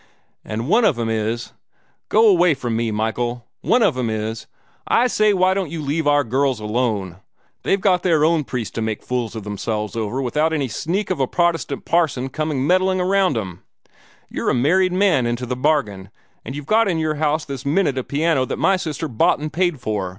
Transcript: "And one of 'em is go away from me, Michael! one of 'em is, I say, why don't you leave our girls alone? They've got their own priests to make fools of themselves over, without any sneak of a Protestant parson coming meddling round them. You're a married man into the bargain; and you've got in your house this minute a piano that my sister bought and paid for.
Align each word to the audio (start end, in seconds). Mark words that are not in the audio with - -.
"And 0.43 0.67
one 0.67 0.83
of 0.83 0.97
'em 0.97 1.11
is 1.11 1.53
go 2.09 2.27
away 2.27 2.55
from 2.55 2.75
me, 2.75 2.89
Michael! 2.89 3.45
one 3.61 3.83
of 3.83 3.95
'em 3.95 4.09
is, 4.09 4.47
I 4.87 5.05
say, 5.05 5.31
why 5.31 5.53
don't 5.53 5.69
you 5.69 5.79
leave 5.79 6.07
our 6.07 6.23
girls 6.23 6.59
alone? 6.59 7.17
They've 7.61 7.79
got 7.79 8.01
their 8.01 8.25
own 8.25 8.43
priests 8.43 8.73
to 8.73 8.81
make 8.81 9.03
fools 9.03 9.35
of 9.35 9.43
themselves 9.43 9.95
over, 9.95 10.19
without 10.19 10.53
any 10.53 10.67
sneak 10.67 11.11
of 11.11 11.19
a 11.19 11.27
Protestant 11.27 11.85
parson 11.85 12.29
coming 12.29 12.65
meddling 12.65 12.97
round 12.97 13.35
them. 13.35 13.61
You're 14.27 14.49
a 14.49 14.55
married 14.55 14.91
man 14.91 15.27
into 15.27 15.45
the 15.45 15.55
bargain; 15.55 16.09
and 16.43 16.55
you've 16.55 16.65
got 16.65 16.87
in 16.87 16.97
your 16.97 17.13
house 17.21 17.45
this 17.45 17.63
minute 17.63 17.99
a 17.99 18.03
piano 18.03 18.43
that 18.45 18.57
my 18.57 18.77
sister 18.77 19.07
bought 19.07 19.37
and 19.37 19.53
paid 19.53 19.79
for. 19.79 20.09